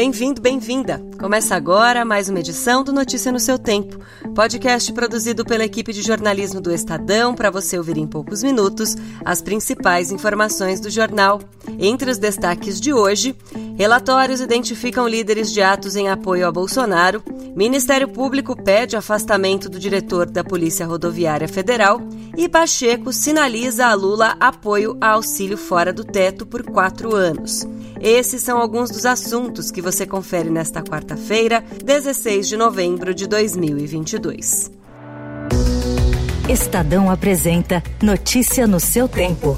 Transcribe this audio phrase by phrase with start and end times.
[0.00, 0.98] Bem-vindo, bem-vinda.
[1.20, 4.00] Começa agora mais uma edição do Notícia no seu Tempo,
[4.34, 9.42] podcast produzido pela equipe de jornalismo do Estadão para você ouvir em poucos minutos as
[9.42, 11.38] principais informações do jornal.
[11.78, 13.36] Entre os destaques de hoje,
[13.76, 17.22] relatórios identificam líderes de atos em apoio a Bolsonaro,
[17.54, 22.00] Ministério Público pede afastamento do diretor da Polícia Rodoviária Federal
[22.38, 27.66] e Pacheco sinaliza a Lula apoio a auxílio fora do teto por quatro anos.
[28.00, 34.70] Esses são alguns dos assuntos que você confere nesta quarta-feira, 16 de novembro de 2022.
[36.48, 39.56] Estadão apresenta Notícia no seu tempo.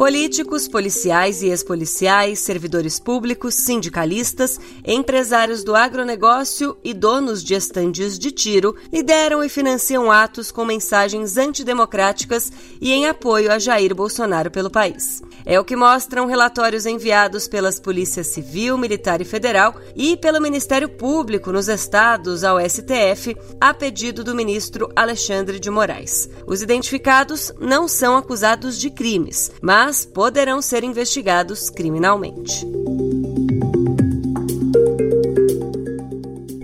[0.00, 8.30] Políticos, policiais e ex-policiais, servidores públicos, sindicalistas, empresários do agronegócio e donos de estandes de
[8.30, 14.70] tiro lideram e financiam atos com mensagens antidemocráticas e em apoio a Jair Bolsonaro pelo
[14.70, 15.20] país.
[15.44, 20.88] É o que mostram relatórios enviados pelas polícias civil, militar e federal e pelo Ministério
[20.88, 26.26] Público nos estados ao STF, a pedido do ministro Alexandre de Moraes.
[26.46, 32.64] Os identificados não são acusados de crimes, mas mas poderão ser investigados criminalmente.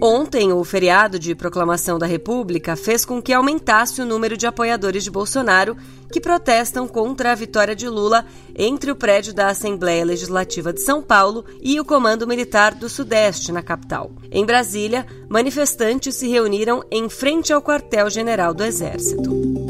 [0.01, 5.03] Ontem, o feriado de proclamação da República fez com que aumentasse o número de apoiadores
[5.03, 5.77] de Bolsonaro
[6.13, 11.03] que protestam contra a vitória de Lula entre o prédio da Assembleia Legislativa de São
[11.03, 14.13] Paulo e o Comando Militar do Sudeste, na capital.
[14.31, 19.66] Em Brasília, manifestantes se reuniram em frente ao quartel-general do Exército.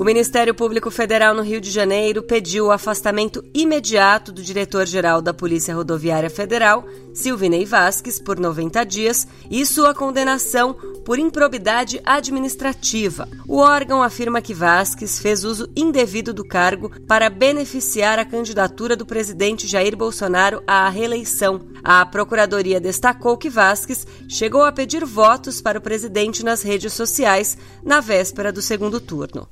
[0.00, 5.34] O Ministério Público Federal no Rio de Janeiro pediu o afastamento imediato do diretor-geral da
[5.34, 10.72] Polícia Rodoviária Federal, Silvinei Vasques, por 90 dias e sua condenação
[11.04, 13.28] por improbidade administrativa.
[13.46, 19.04] O órgão afirma que Vasques fez uso indevido do cargo para beneficiar a candidatura do
[19.04, 21.60] presidente Jair Bolsonaro à reeleição.
[21.84, 27.58] A Procuradoria destacou que Vasques chegou a pedir votos para o presidente nas redes sociais
[27.84, 29.46] na véspera do segundo turno.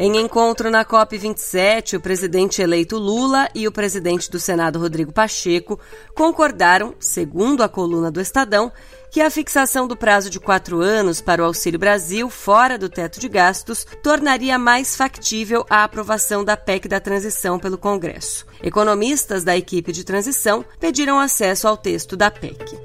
[0.00, 5.76] Em encontro na COP27, o presidente eleito Lula e o presidente do Senado, Rodrigo Pacheco,
[6.14, 8.70] concordaram, segundo a coluna do Estadão,
[9.10, 13.18] que a fixação do prazo de quatro anos para o Auxílio Brasil fora do teto
[13.18, 18.46] de gastos tornaria mais factível a aprovação da PEC da transição pelo Congresso.
[18.62, 22.78] Economistas da equipe de transição pediram acesso ao texto da PEC.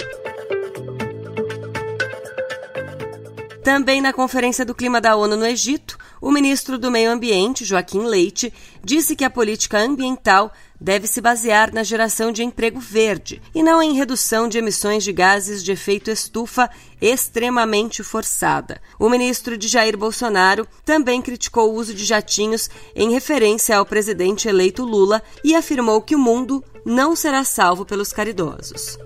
[3.64, 8.06] Também na Conferência do Clima da ONU no Egito, o ministro do Meio Ambiente, Joaquim
[8.06, 13.62] Leite, disse que a política ambiental deve se basear na geração de emprego verde e
[13.62, 16.70] não em redução de emissões de gases de efeito estufa
[17.02, 18.82] extremamente forçada.
[18.98, 24.48] O ministro de Jair Bolsonaro também criticou o uso de jatinhos em referência ao presidente
[24.48, 28.98] eleito Lula e afirmou que o mundo não será salvo pelos caridosos.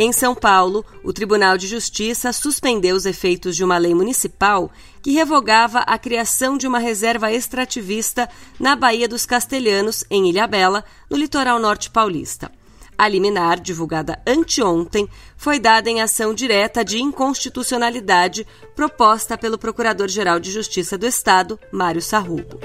[0.00, 4.70] Em São Paulo, o Tribunal de Justiça suspendeu os efeitos de uma lei municipal
[5.02, 8.28] que revogava a criação de uma reserva extrativista
[8.60, 12.48] na Baía dos Castelhanos, em Ilhabela, no litoral norte paulista.
[12.96, 20.52] A liminar, divulgada anteontem, foi dada em ação direta de inconstitucionalidade proposta pelo Procurador-Geral de
[20.52, 22.60] Justiça do Estado, Mário Sarrubo.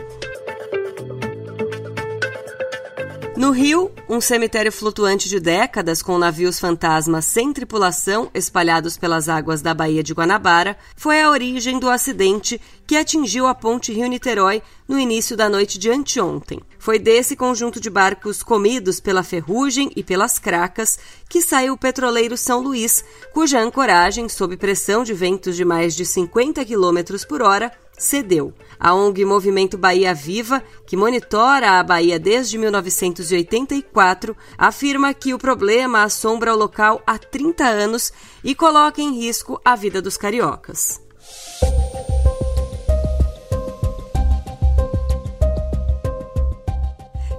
[3.35, 9.59] No Rio, um cemitério flutuante de décadas com navios fantasmas sem tripulação espalhados pelas águas
[9.59, 14.99] da Baía de Guanabara foi a origem do acidente que atingiu a ponte Rio-Niterói no
[14.99, 16.59] início da noite de anteontem.
[16.77, 20.99] Foi desse conjunto de barcos comidos pela ferrugem e pelas cracas
[21.29, 26.05] que saiu o petroleiro São Luís, cuja ancoragem, sob pressão de ventos de mais de
[26.05, 28.53] 50 km por hora, cedeu.
[28.79, 36.03] A ONG Movimento Bahia Viva, que monitora a Bahia desde 1984, afirma que o problema
[36.03, 38.11] assombra o local há 30 anos
[38.43, 41.01] e coloca em risco a vida dos cariocas.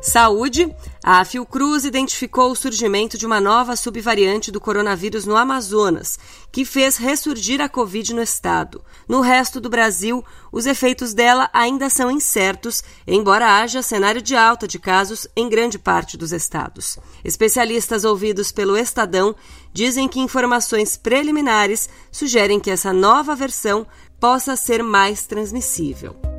[0.05, 0.71] Saúde.
[1.03, 6.19] A Fiocruz identificou o surgimento de uma nova subvariante do coronavírus no Amazonas,
[6.53, 8.85] que fez ressurgir a Covid no estado.
[9.09, 10.23] No resto do Brasil,
[10.53, 15.79] os efeitos dela ainda são incertos, embora haja cenário de alta de casos em grande
[15.79, 16.99] parte dos estados.
[17.25, 19.35] Especialistas ouvidos pelo Estadão
[19.73, 23.87] dizem que informações preliminares sugerem que essa nova versão
[24.21, 26.34] possa ser mais transmissível.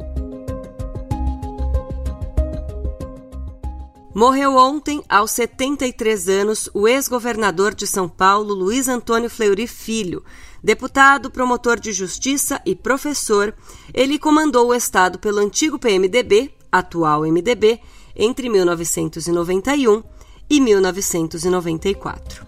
[4.15, 10.23] Morreu ontem, aos 73 anos, o ex-governador de São Paulo, Luiz Antônio Fleury Filho.
[10.63, 13.53] Deputado, promotor de justiça e professor,
[13.93, 17.81] ele comandou o Estado pelo antigo PMDB, atual MDB,
[18.15, 20.01] entre 1991
[20.49, 22.45] e 1994.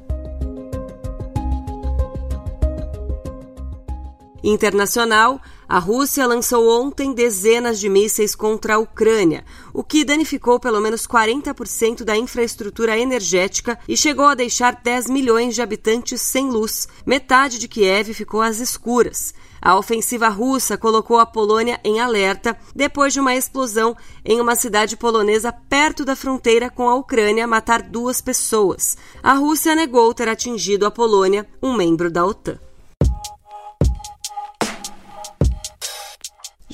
[4.41, 9.43] Internacional, a Rússia lançou ontem dezenas de mísseis contra a Ucrânia,
[9.73, 15.55] o que danificou pelo menos 40% da infraestrutura energética e chegou a deixar 10 milhões
[15.55, 16.87] de habitantes sem luz.
[17.05, 19.33] Metade de Kiev ficou às escuras.
[19.61, 24.95] A ofensiva russa colocou a Polônia em alerta depois de uma explosão em uma cidade
[24.95, 28.95] polonesa perto da fronteira com a Ucrânia matar duas pessoas.
[29.21, 32.66] A Rússia negou ter atingido a Polônia, um membro da OTAN.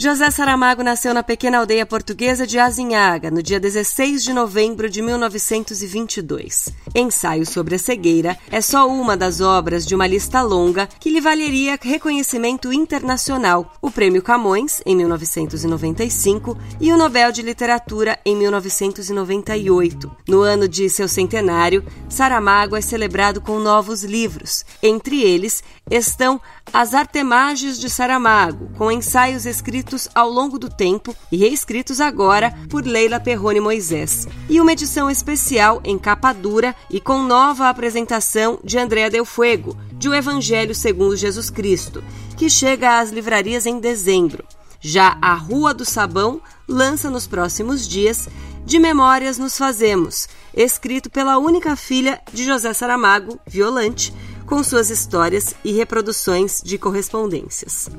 [0.04, 5.02] José Saramago nasceu na pequena aldeia portuguesa de Azinhaga, no dia 16 de novembro de
[5.02, 6.74] 1922.
[6.94, 11.22] Ensaio sobre a cegueira é só uma das obras de uma lista longa que lhe
[11.22, 20.12] valeria reconhecimento internacional, o Prêmio Camões, em 1995, e o Nobel de Literatura, em 1998.
[20.28, 24.66] No ano de seu centenário, Saramago é celebrado com novos livros.
[24.84, 26.40] Entre eles estão
[26.72, 32.86] As Artemagens de Saramago, com ensaios escritos ao longo do tempo e reescritos agora por
[32.86, 38.78] Leila Perrone Moisés, e uma edição especial em capa dura e com nova apresentação de
[38.78, 42.04] Andréa Del Fuego, de O Evangelho segundo Jesus Cristo,
[42.38, 44.44] que chega às livrarias em dezembro.
[44.82, 48.28] Já a Rua do Sabão lança nos próximos dias
[48.66, 54.14] De Memórias Nos Fazemos, escrito pela única filha de José Saramago, Violante,
[54.54, 57.90] com suas histórias e reproduções de correspondências.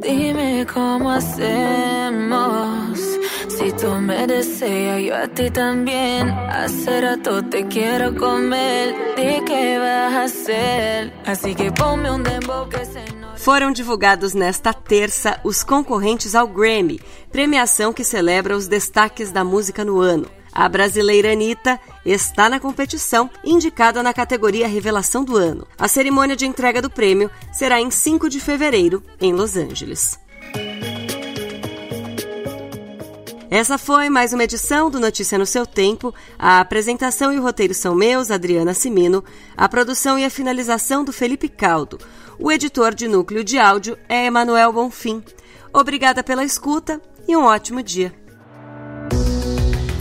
[0.00, 2.98] Dime cómo hacemos.
[3.50, 6.30] Si tú me deseas, yo a ti también.
[6.30, 8.94] Hace rato te quiero comer.
[9.16, 11.12] ¿De qué vas a hacer?
[11.26, 13.04] Así que ponme un dembow que se
[13.36, 16.98] Foram divulgados nesta terça os concorrentes ao Grammy,
[17.30, 20.26] premiação que celebra os destaques da música no ano.
[20.52, 25.66] A brasileira Anitta está na competição, indicada na categoria Revelação do Ano.
[25.78, 30.20] A cerimônia de entrega do prêmio será em 5 de fevereiro, em Los Angeles.
[33.50, 36.14] Essa foi mais uma edição do Notícia no seu tempo.
[36.38, 39.22] A apresentação e o roteiro são meus, Adriana Simino.
[39.54, 41.98] A produção e a finalização do Felipe Caldo.
[42.38, 45.22] O editor de núcleo de áudio é Emanuel Bonfim.
[45.70, 48.21] Obrigada pela escuta e um ótimo dia.